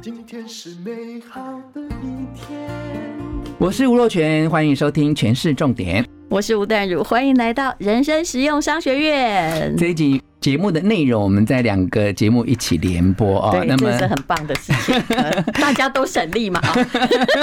[0.00, 2.68] 今天是美好的一天。
[3.58, 6.02] 我是吴若全，欢迎收听《全市重点》。
[6.28, 9.76] 我是吴淡如，欢迎来到人生实用商学院。
[9.76, 13.50] 这一集节目的内容，我们在两个节目一起联播啊。
[13.50, 15.02] 对，那么这是很棒的事情，
[15.60, 16.60] 大家都省力嘛。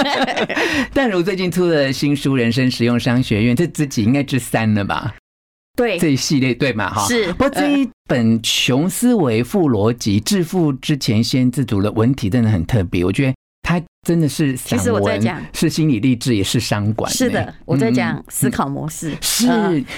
[0.92, 5.14] 淡如最近出了新书《人生实用商学院》，这自己应该是三了吧？
[5.80, 6.92] 对，这一系列对嘛？
[6.92, 7.32] 哈，是。
[7.32, 13.34] 不过这一本《穷思维富逻辑：致富之前先自足》的文体真的很特别，我觉得。
[13.62, 17.12] 它真的是，其实我在讲是心理励志，也是商管。
[17.12, 19.46] 是的，我在讲思考模式，是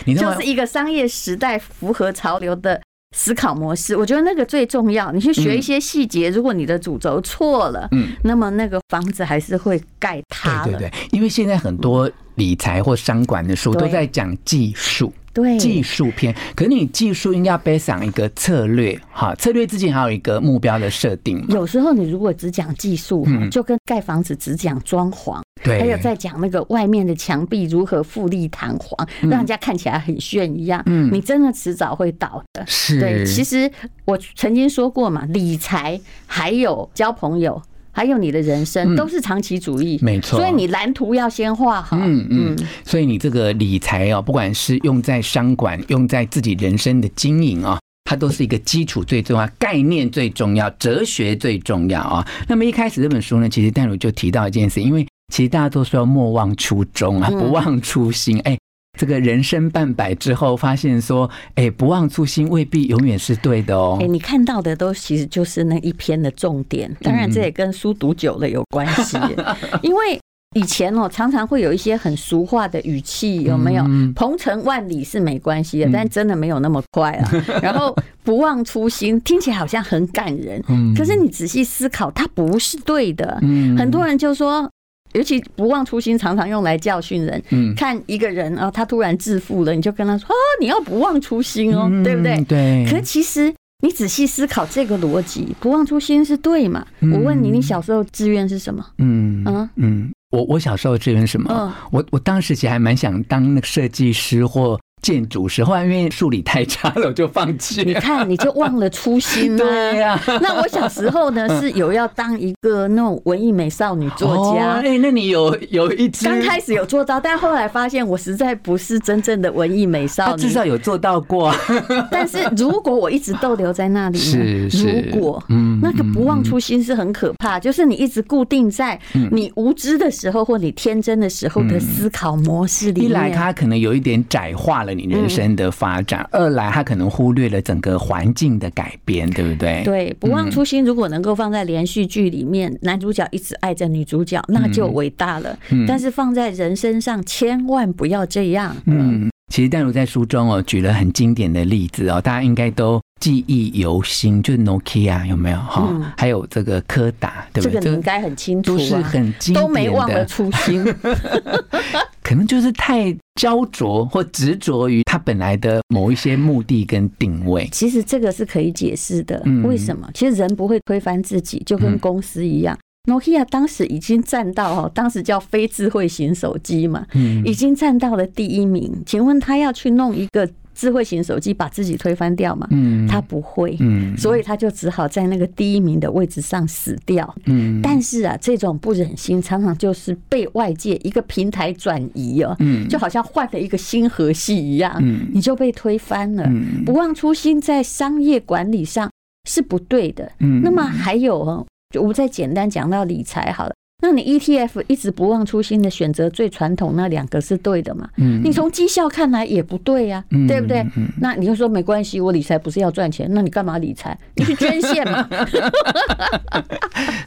[0.04, 2.78] 你就是一个商业时代符合潮流的
[3.16, 3.96] 思考模式。
[3.96, 5.10] 我觉得那个最重要。
[5.10, 10.64] 你去学一些细节，如果你的主轴错了，嗯，那么那个房子还是会盖塌。
[10.64, 15.10] 对对对，因为现在很多理财或商管的书都在讲技术。
[15.32, 21.44] 对，技术篇，可是你技术应该要背上一个策略，哈，策略之前还有一个目标的设定。
[21.48, 32.64] 有时候你如果只讲技术，嗯，就跟盖房子只讲装潢，对，还有在讲那个外面的墙壁如何富丽堂皇，让人家看起来很炫一样，嗯，你真的迟早会倒的。
[32.66, 33.70] 是，对，其实
[34.04, 37.60] 我曾经说过嘛，理财还有交朋友。
[37.92, 40.38] 还有你的人生都是长期主义，没错。
[40.38, 41.96] 所以你蓝图要先画好。
[42.00, 42.56] 嗯嗯。
[42.84, 52.26] 所以你这个理财哦，不管是用在商管，用在自己人生的经营啊，它都是一个基础最重要，概念最重要，哲学最重要啊。
[52.48, 58.40] 那么一开始这本书呢，其实淡如就提到一件事，因为其实大家都说要莫忘初衷啊，不忘初心。
[58.40, 58.58] 哎。
[58.98, 63.96] 这个人生半百之后，发现说，哎，不忘初心未必永远是对的哦。
[64.00, 66.94] 哎，你看到的都其实就是那一篇的重点。
[67.00, 69.18] 当然，这也跟书读久了有关系。
[69.82, 70.20] 因为
[70.54, 73.84] 以前哦，常常会有一些很俗话的语气，有没有？
[74.14, 77.30] 鹏程万里是没关系的，但真的没有那么快啊。
[77.62, 80.62] 然后不忘初心，听起来好像很感人。
[80.94, 83.40] 可是你仔细思考，它不是对的。
[83.76, 84.70] 很多人就说。
[85.12, 87.42] 尤其不忘初心，常常用来教训人。
[87.50, 92.42] 嗯，看一个人啊，他突然致富了，你就跟他说哦，你要不忘初心哦，对不对？
[92.44, 92.86] 对。
[92.90, 93.52] 可其实
[93.82, 96.86] 你仔细思考这个逻辑，不忘初心是对嘛？
[97.12, 98.84] 我问你，你小时候志愿是什么？
[98.98, 101.74] 嗯嗯嗯，我我小时候志愿什么？
[101.90, 104.78] 我我当时其实还蛮想当那个设计师或。
[105.02, 107.82] 建筑师，后来因为数理太差了，我就放弃。
[107.82, 109.58] 你看，你就忘了初心了。
[109.58, 110.18] 对呀。
[110.40, 114.80] 那我小时候呢，是有要当一个那种文艺美少女作家。
[114.80, 116.24] 哎，那你有有一支？
[116.26, 120.42] 刚开始有做到，但后来发现我实在不是真正的文艺美少女。
[120.42, 121.52] 至少有做到过。
[122.08, 125.10] 但是如果我一直逗留在那里，是是。
[125.12, 128.96] 如果嗯，那个不忘初心是很可怕，就是你一直固定在
[129.32, 133.10] 你无知的时候或你天真的时候的思考模式里面。
[133.10, 134.91] 一来，它可能有一点窄化了。
[134.94, 139.82] 你人生的发展，二来他可能忽略了整个环境的改变，对不对？
[139.84, 145.58] 对，不忘初心，如果能够放在连续剧里面，男主角一直爱着女主角，那就伟大了。
[145.86, 148.76] 但是放在人身上，千万不要这样。
[148.86, 156.12] 嗯，其实淡如在书中哦举了很经典的例子哦，大家应该都记忆犹新，就是 Nokia 有没有哈？
[156.18, 157.74] 还有这个柯达，对不对？
[157.74, 160.84] 这个你应该很清楚，都是很经典的，都没忘了初心。
[162.20, 167.68] 可能就是太焦灼或执着于他本来的某一些目的跟定位。
[167.70, 169.40] 其实这个是可以解释的。
[169.62, 170.10] 为什么？
[170.12, 172.76] 其实人不会推翻自己，就跟公司一样。
[173.08, 177.06] Nokia 当时已经占到哈，当时叫非智慧型手机嘛，
[177.44, 179.00] 已经占到了第一名。
[179.06, 180.48] 请问他要去弄一个？
[180.74, 182.66] 智慧型手机把自己推翻掉嘛？
[182.70, 187.34] 嗯，他不会，嗯，所以他就只好在那个第一名的位置上死掉。
[187.46, 196.50] 嗯，但是啊，这种不忍心常常就是被外界一个平台转移哦，嗯，就好像换了一个新河系一样，嗯，你就被推翻了。
[196.84, 199.10] 不忘初心在商业管理上
[199.48, 200.32] 是不对的。
[200.40, 203.74] 嗯，那么还有哦，就我再简单讲到理财好了。
[204.02, 208.08] 那你 ETF 一直不忘初心的选择最传统那两个是对的嘛？
[208.18, 210.84] 嗯，你从绩效看来也不对呀，对不对？
[211.20, 214.18] 那你就说没关系，我理财不是要赚钱，那你干嘛理财？
[214.34, 215.26] 你去捐献嘛。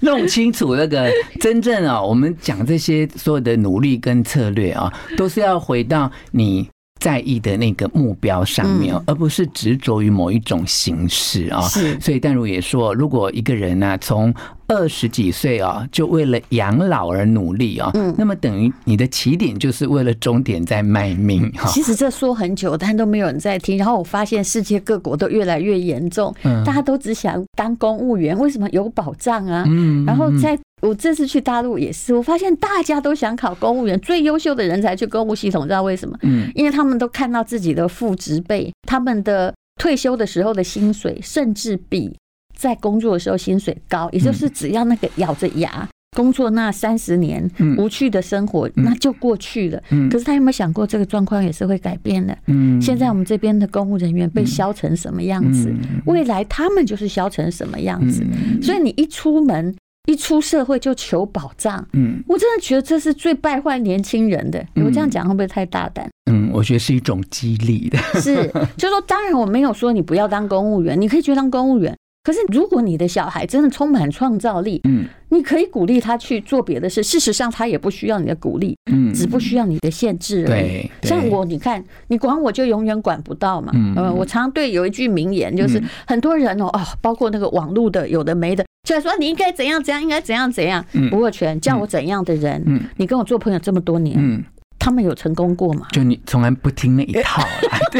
[0.01, 6.67] 弄清楚那个真正啊，我们讲这些所有的努力跟策略啊，都是要回到你
[7.05, 11.61] 在意的那个目标上面，而不是执着于某一种形式啊。
[11.61, 14.33] 是，所以淡如也说，如果一个人呢，从
[14.65, 21.69] 二十几岁啊，就为了养老而努力啊，嗯，那么等于你的起点就是为了终点在卖命哈。
[21.69, 23.77] 其实这说很久，但都没有人在听。
[23.77, 26.33] 然后我发现世界各国都越来越严重，
[26.65, 29.63] 大家都只想当公务员，为什么有保障啊？
[29.67, 36.17] 嗯，然后在我这次去大陆也是，我发现大家都想考公务员，最优秀的人才去公务系统，知道为什么？
[36.21, 39.53] 嗯，因为他们都看到自己的副职辈，他们的。
[39.77, 42.17] 退休的时候的薪水，甚至比
[42.57, 45.85] 在工作的时候薪水高，也就是只要那个咬着牙
[46.15, 47.45] 工作那三十年
[47.77, 49.83] 无趣的生活，那就过去了。
[50.09, 52.35] 可是他有没有想过，这个状况也是会改变的？
[52.47, 55.69] 嗯现在我们这边的公务人员被削成什么样子，
[56.05, 58.25] 未来他们就是削成什么样子。
[58.61, 59.75] 所以你一出门。
[60.05, 64.65] 一出社会就求保障，嗯，我真的觉得这是最败坏年轻人的。
[64.75, 66.09] 我这样讲会不会太大胆？
[66.31, 67.97] 嗯，我觉得是一种激励的。
[68.19, 68.35] 是，
[68.77, 71.95] 就是说，当然我没有说你不要当公务员，你可以去当公务员。
[72.23, 77.03] 可是，如果你的小孩真的充满创造力，嗯，你可以鼓励他去做别的事。
[77.03, 80.89] 事实上，他也不需要你的鼓励，嗯，只不需要你的限制而已。
[81.03, 83.71] 像我，你看，你管我就永远管不到嘛。
[83.75, 90.85] 嗯，我常常对有一句名言，就是很多人哦，哦，包括那个网络的有的没的，就说你应该怎样怎样，应该怎样怎样。
[90.93, 94.41] 嗯，吴若权叫我怎样的人，嗯，你跟我做朋友这么多年，嗯。
[94.77, 95.87] 他们有成功过吗？
[95.91, 97.41] 就你从来不听那一套，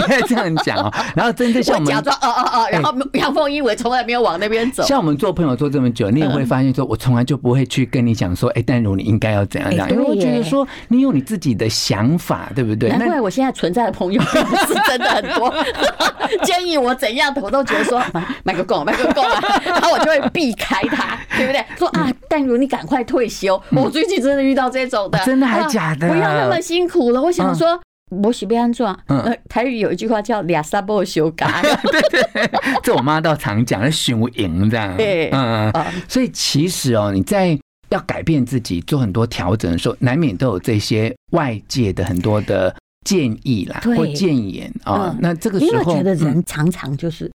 [0.01, 0.91] 对，这样讲哦。
[1.15, 4.83] 然后真正像我们假装哦哦哦，然后阳奉阴违，从来没有往那边走。
[4.83, 12.89] 像我们做朋友做这么久，你也会发现说，我从来就不会去跟你讲说，哎，淡如你应该要怎样怎样，因为我觉得说你有你自己的想法，对不对？
[12.89, 15.53] 难怪我现在存在的朋友不 是真的很多，
[16.43, 21.63] 建议我怎样的我都觉得说买买个够，买个够啊，然后我就会避开他，对不对？
[21.77, 23.61] 说啊，淡如你赶快退休。
[23.71, 26.07] 我最近真的遇到这种的，真的还假的？
[26.07, 27.79] 不要那么辛苦了，我想说，
[28.11, 28.85] 我喜不安怎？
[29.07, 31.61] 嗯，台语有一句话叫“俩沙波修改”，
[31.91, 32.51] 对对，
[32.83, 34.95] 这我妈倒常讲，修赢这样。
[34.97, 35.85] 对，嗯嗯。
[36.07, 37.57] 所以其实哦，你在
[37.89, 42.75] 要改变自己、做很多调整的时候，难免都有这些外界的很多的
[43.05, 45.15] 建议啦，或建言啊。
[45.19, 47.31] 那这个时候，因为觉得人常常就是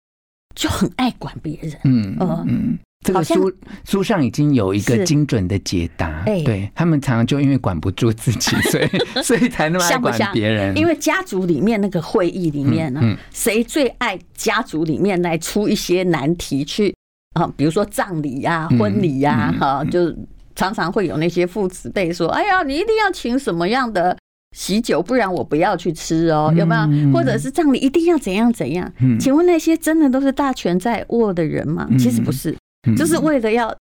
[0.54, 2.78] 就很爱管别人，嗯嗯。
[3.06, 3.50] 这个书
[3.84, 10.76] 书上已经有一个精准的解答，对，他们常常就因为管不住自己， 所以所以才那么爱管别人。
[10.76, 13.00] 因为家族里面那个会议里面呢，
[13.32, 16.94] 谁最爱家族里面来出一些难题去
[17.40, 17.50] 啊？
[17.56, 20.14] 比如说葬礼呀、婚礼呀，哈，就
[20.54, 24.14] 常常会有那些父子辈说：“哎呀，你一定要请什么样的
[24.54, 27.12] 喜酒，不然我不要去吃哦，有没有？
[27.14, 28.92] 或者是葬礼一定要怎样怎样？
[29.18, 31.88] 请问那些真的都是大权在握的人吗？
[31.98, 32.54] 其实不是。”
[32.96, 33.76] 就是为了要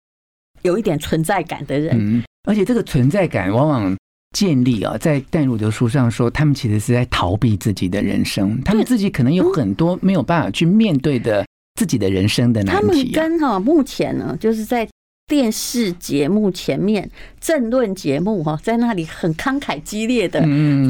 [0.62, 3.96] 有一点存在感的人，嗯，而且这个存在感往往
[4.36, 11.44] 建立啊，在淡如的书上说，他们其实是在逃避自己的人生，他们自己可能有很多没有办法去面对的
[11.74, 12.80] 自己的人生的难题。
[12.80, 14.88] 他们跟哈目前呢，就是在
[15.26, 17.10] 电视节目前面
[17.40, 20.40] 政论节目哈，在那里很慷慨激烈的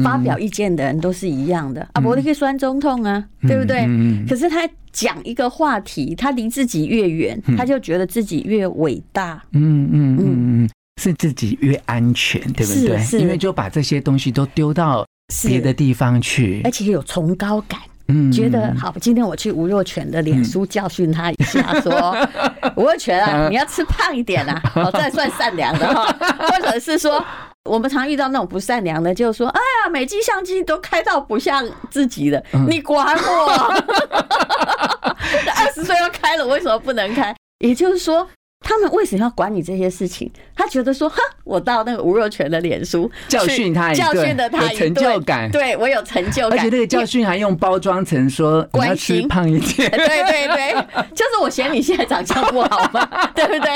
[0.03, 3.87] 发表意见的人都是一样的啊，伯利克酸中痛啊，对不对？
[4.27, 4.69] 可是他。
[4.95, 9.43] 讲一个话题，他离自己越远，他就觉得自己越伟大。
[9.51, 10.69] 嗯嗯嗯嗯，
[11.01, 13.19] 是自己越安全，对不对？
[13.19, 15.05] 因为就把这些东西都丢到
[15.45, 17.77] 别的地方去，而且有崇高感。
[18.07, 18.93] 嗯，觉得好。
[19.01, 22.15] 今天我去吴若权的脸书教训他一下，说
[22.75, 26.05] 吴若权啊，你要吃胖一点啊，好，这算善良的哈。
[26.47, 27.23] 或者是说，
[27.69, 33.73] 我们常遇到那种不善良的，就是说，哎呀，美肌相机都开到不像自己的，你管我？
[35.57, 37.35] 二十岁要开了，为什么不能开？
[37.59, 38.27] 也就是说，
[38.67, 40.29] 他们为什么要管你这些事情？
[40.55, 45.51] 他觉得说，哼，我到那个吴若权的脸书教训他一顿，教训的他一成就感。
[45.51, 49.87] 对，我有成就感，而且那个教训还用包装成说你要吃胖一点。
[49.91, 50.73] 对对对，
[51.13, 53.69] 就是我嫌你现在长相不好嘛， 对不对？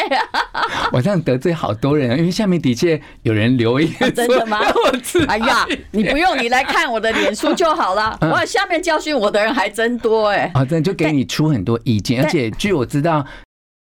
[0.91, 4.59] 我这样得罪好多人，因为下面的确有人留言， 真的吗？
[5.27, 8.17] 哎呀，你不用你来看我的脸书就好了。
[8.21, 10.49] 哇，下面教训我的人还真多哎。
[10.55, 13.23] 啊，真的就给你出很多意见，而且据我知道。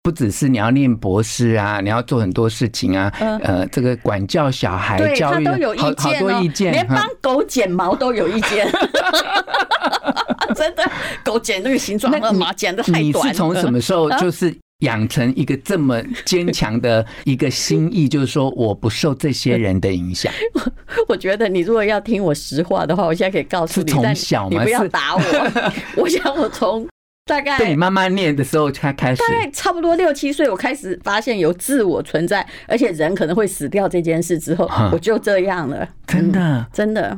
[0.02, 5.74] 不只是你要念博士啊，你要做很多事情啊，呃，这个管教小孩、教育，他都有
[6.42, 8.68] 意见哦，连帮狗剪毛都有意见，
[10.56, 10.82] 真的，
[11.24, 13.04] 狗剪那个形状，那个毛剪的太短。
[13.04, 20.32] 你是从什么时候就是养成一个这么坚强的 一个心意，就是说我不受这些人的影响？
[21.06, 25.22] 我觉得你如果要听我实话的话，我现在可以告诉你，从小你不要打我。
[25.96, 26.84] 我想我从。
[27.24, 35.88] 大概对你慢慢念的时候才开始，大概差不多六七岁，我开始发现有自我存在，而且人可能会死掉这件事之后，我就这样了。
[36.06, 37.10] 真的，真的，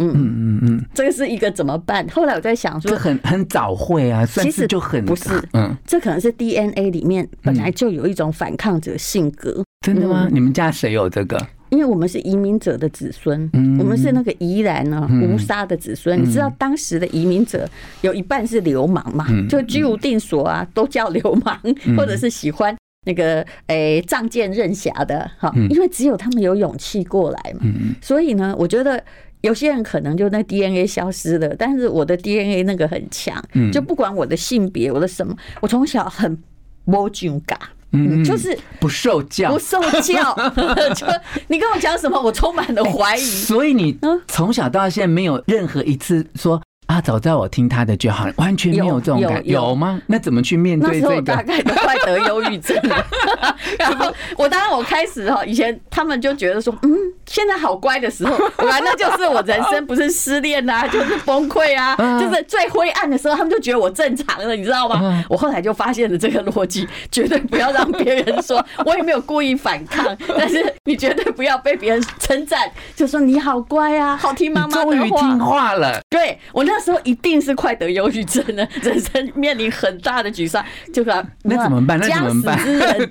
[0.00, 2.06] 嗯嗯嗯嗯，这个是一个怎么办？
[2.08, 9.64] 后来我在想说，很很早会啊，其实就很不是，嗯，这可能是 DNA 里面本来就有一种反抗者性格。
[9.86, 10.28] 真的吗？
[10.30, 11.38] 你们家谁有这个？
[11.70, 16.20] 因为我们是移民者的子孙，我们是那个宜兰呢吴沙的子孙。
[16.22, 17.68] 你知道当时的移民者
[18.00, 19.26] 有一半是流氓嘛？
[19.48, 21.60] 就居无定所啊，都叫流氓，
[21.96, 25.52] 或者是喜欢那个诶仗剑任侠的哈。
[25.70, 27.66] 因为只有他们有勇气过来嘛。
[28.00, 29.02] 所以呢，我觉得
[29.42, 36.38] 有些人可能就那 DNA 消失了，但是我的 DNA 那个很强，就不管我的性别，我的什么，我从小很
[36.84, 37.58] 没种嘎，
[37.92, 40.34] 嗯，就是不受教，不受教，
[40.94, 41.06] 就
[41.46, 43.20] 你跟我讲什么，我充满了怀疑。
[43.20, 46.60] 所以你从小到现在没有任何一次说。
[46.88, 50.00] 啊，早知道我听他的就好了，完全没有这种感觉，有吗？
[50.06, 51.14] 那怎么去面对这个？
[51.14, 53.06] 那时候大概都快得忧郁症了。
[53.78, 65.22] 然后我当然我开始哈，以前他们就觉得说，嗯，现在好乖的时候，完了就是我人生不是失恋啊， 就是崩溃啊，就是最灰暗的时候，他们就觉得我正常了，你知道吗？
[65.28, 72.60] 我后来就发现了这个逻辑，绝对不要让别人说我也没有故意反抗， 但是你绝对不要被别人称赞，
[72.96, 76.00] 就说你好乖啊，好听妈妈的话，终于听话了。
[76.08, 76.77] 对我那。
[76.78, 81.10] 那时候一定是快得忧郁症了， 人生面临很大的沮丧，就是
[81.42, 81.98] 那怎么办？
[82.00, 82.56] 那怎么办？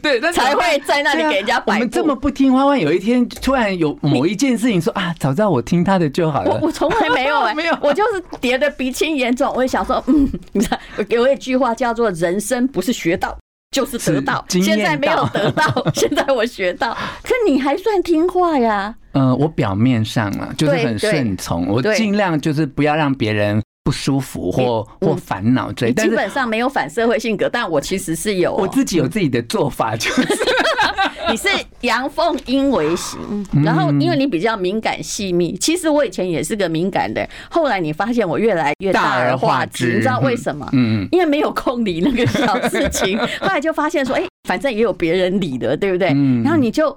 [0.02, 1.74] 对，才会在那里给人家摆。
[1.74, 6.52] 我们这么不听话，万一有一天突然有某一件事情说啊，早知道我听他的就好了。
[6.62, 9.52] 我我从来没有哎， 没有，我就是叠的鼻青眼肿。
[9.54, 13.38] 我也想说，嗯，你看，给我一句话叫做“人生不是学到
[13.86, 18.96] 就是得到”，现在没有得到， 现在我学到，可你还算听话呀。
[19.14, 25.92] 嗯、呃，我表面上啊，就是很顺从，我尽量就是不要让别人不舒服或或烦恼这。
[25.94, 30.22] 基本上没有反社会性格，但我其实是有，我自己有自己的做法，就是
[31.32, 31.48] 你是
[31.82, 33.20] 阳奉阴违型，
[33.64, 40.68] 然后因为你比较敏感细密，其实我以前也是个敏感的，后来你发现我越来越大而化之，你知道为什么？
[40.74, 46.08] 嗯，因为没有空理那个小事情， 后来就发现说，哎，反正也有别人理的，对不对？
[46.44, 46.96] 然后你就。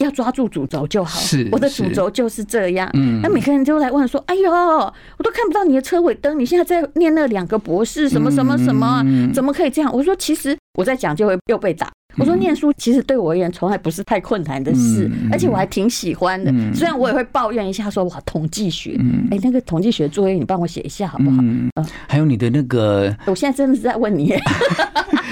[0.00, 1.20] 要抓住主轴就好。
[1.20, 2.88] 是，我的主轴就是这样。
[2.94, 11.86] 嗯，那每个人都来问说：“哎呦，我都看不到你的车尾灯，你现在在念那两个博士什么什么什么，怎么可以这样？”我说：“其实我在讲就会又被打。”
[12.16, 16.52] 我说：“念书其实对我而言从来不是太困难的事，而且我还挺喜欢的。
[16.74, 18.98] 虽然我也会抱怨一下说：‘哇，统计学，
[19.30, 21.70] 哎，那个统计学作业你帮我写一下好不好？’嗯，
[22.08, 24.34] 还有你的那个，我现在真的是在问你。”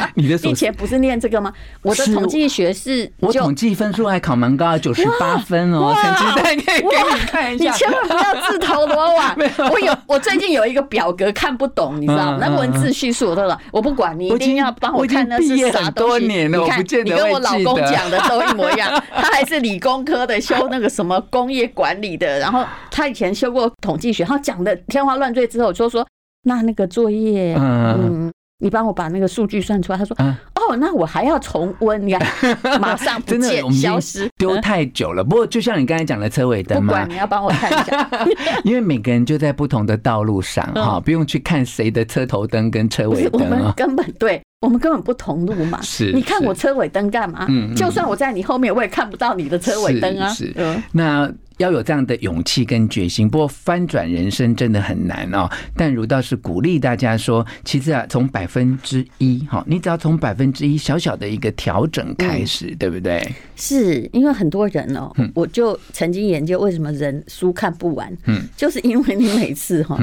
[0.15, 1.53] 你的以前不是念这个吗？
[1.83, 5.95] 我的统计学是，我统计分数还考蛮高，九十八分哦。
[6.01, 7.73] 成绩单可以给你看一下。
[7.73, 9.37] 你千万不要自投罗网。
[9.73, 12.39] 我有，我最近有一个表格看不懂，你知道吗？
[12.41, 16.27] 那文字叙述我都懂，我不管你一定要帮我看那是啥东西。
[16.27, 18.91] 你看，你跟我老公讲的都一模一样。
[19.15, 26.07] 他还是理工科的，修那个什么工业管理的，然后他以前修过统计学，他讲的天花乱坠之后，就说
[26.45, 28.33] 那那个作业，嗯。
[28.61, 29.99] 你帮我把那个数据算出来。
[29.99, 35.23] 他说：“哦，那我还要重温，你看，马上不见消失，丢太久了。
[35.23, 38.11] 不过，就像你刚才讲的车尾灯嘛，不管你要帮我看一下，
[38.65, 43.43] 因为每个人就在不同的道路上哈，不用去看谁的车头灯跟车尾灯。
[43.43, 45.81] 我们根本对，我们根本不同路嘛。
[45.83, 47.47] 是，你看我车尾灯干嘛？
[47.49, 50.29] 嗯就算我在你后面，我也看不到你的车尾灯啊。
[50.31, 50.53] 是，
[50.93, 51.33] 那。
[51.59, 55.51] 要有这样的勇气跟决心，不过翻转人生真的很难哦。
[55.75, 63.35] 但如倒是鼓励大家说，其实啊，从百分之一哈，你只要从百分之一小小的一个调整开始，嗯、对不对？
[63.57, 69.99] 是因为很多人哦，我就曾经研究为什么人书看不完，嗯，就是因为你每次哈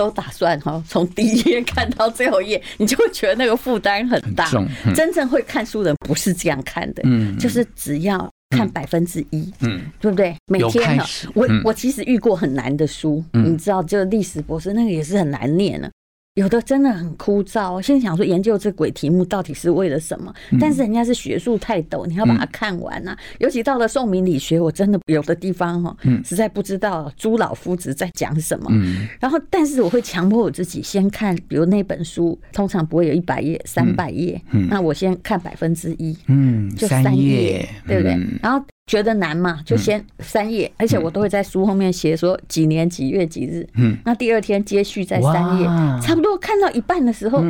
[0.00, 4.50] 都打算哈从第一页看到最后一页，你就会觉得那个负担很大。
[4.94, 8.28] 真正会看书的人不是这样看的，嗯，就是只要。
[8.56, 10.34] 看百分之一，嗯，对不对？
[10.46, 11.04] 每天呢，
[11.34, 15.88] 我我其实遇过很难的书，你知道，就历史博士那个也是很难念的。
[16.34, 20.32] 有的真的很枯燥，现在想说研究这鬼题目到底是为了什么？
[20.60, 23.16] 但是人家是学术泰斗，你要把它看完呐。
[23.38, 28.70] 尤其到了宋明理学，我真的有的地方哈，实在不知道朱老夫子在讲什么。
[29.18, 38.16] 然后，但是我会强迫我自己先看，比如那本书通常不会有一百页、三百页，那我先看百分之一，嗯，就三页，对不对？
[38.40, 38.64] 然后。
[38.90, 43.64] 觉得难嘛，就先三页，而且我都会在书后面写说几年几月几日。
[43.74, 45.64] 嗯，那第二天接续在三页，
[46.02, 47.40] 差不多看到一半的时候，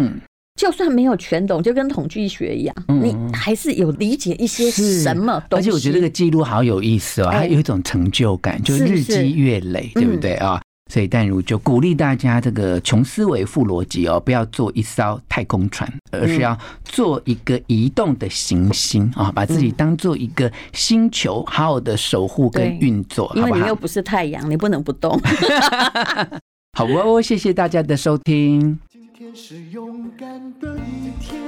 [0.61, 5.71] 就算没有全懂，就跟统计学一样，你还是有理解一些什么东西。
[5.71, 10.61] 而且我觉得这个记录好有意思哦，它有一种成就感，就日积月累，对不对啊？
[10.91, 25.17] 所以淡如就鼓励大家这个穷思维、富逻辑哦，不要做一艘太空船，而是要做一个移动的行星啊，把自己当做一个星球，好好的守护跟运作，因为你又不是太阳，你不能不动。
[26.77, 28.77] 好哦，谢谢大家的收听。
[28.91, 30.29] 今天是勇敢
[30.59, 31.41] 的一天，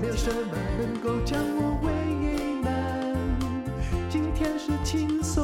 [0.00, 1.92] 没有什么能够将我为
[2.62, 3.14] 难。
[4.08, 5.43] 今天是轻松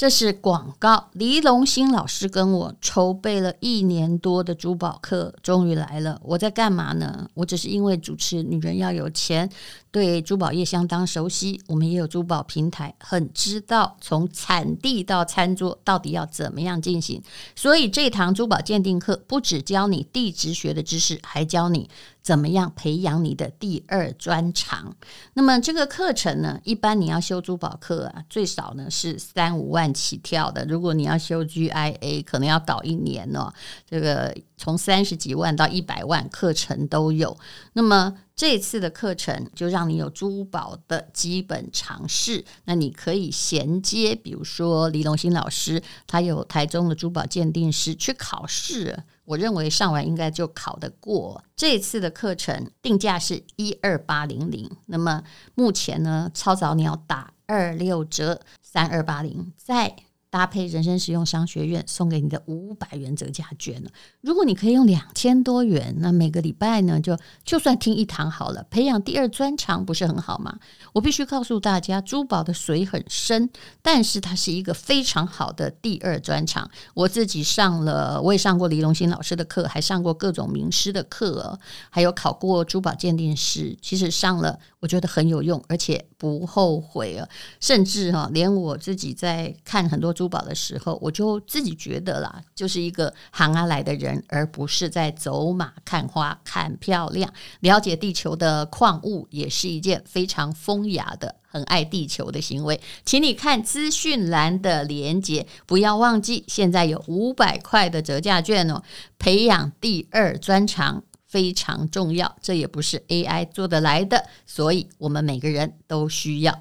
[0.00, 1.10] 这是广告。
[1.12, 6.18] 黎龙兴老师跟我筹备了一年多的珠宝课，终于来了。
[6.24, 7.28] 我在干嘛呢？
[7.34, 9.46] 我只是因为主持《女人要有钱》，
[9.90, 11.60] 对珠宝业相当熟悉。
[11.66, 17.22] 我们也有珠宝平台，很知道从产地到餐桌到底要怎么样进行。
[17.56, 21.88] 所以这堂珠宝鉴定课不只教你地质学的知识，还教你。
[22.22, 24.94] 怎么样培养你的第二专长？
[25.32, 30.62] 那么这个课程呢，一般你要修珠宝课啊，最少呢是三五万起跳的。
[30.66, 33.50] 如果你要修 GIA，可能要搞一年哦。
[33.88, 37.34] 这个从三十几万到一百万课程都有。
[37.72, 42.44] 那么这次的课程就让你有珠宝的基本常识。
[42.64, 49.04] 那你可以衔接，比如说黎龙兴老师，他有台中的珠宝鉴定师去考试。
[49.24, 51.44] 我认为上完应该就考得过。
[51.54, 55.22] 这次的课程定价是一二八零零，那么
[55.54, 59.94] 目前呢，超早鸟打二六折，三二八零，在。
[60.30, 70.56] 搭配人生实用商学院送给你的五百元折价券呢，如果你可以用两千多元，那每个礼拜呢，就就算听一堂好了，培养第二专长不是很好吗？
[70.92, 73.50] 我必须告诉大家，珠宝的水很深，
[73.82, 76.70] 但是它是一个非常好的第二专长。
[76.94, 81.58] 我自己上了，我也上过李龙兴老师的课，还上过各种名师的课，
[81.90, 83.76] 还有考过珠宝鉴定师。
[83.82, 87.26] 其实上了，我觉得很有用，而且不后悔啊。
[87.58, 90.10] 甚至哈，连我自己在看很多。
[90.12, 97.32] 珠宝的时候，我就自己觉得啦，就是一个行啊来的人，而不是在走马看花看漂亮。
[97.60, 102.78] 了解地球的矿物也是一件非常风雅的、很爱地球的行为。
[103.06, 108.82] 请你看资讯栏的连接，不要忘记，现在有五百块的折价券哦。
[109.18, 116.60] 培养第二专长非常重要，这也不是 AI 做得来的，所以我们每个人都需要。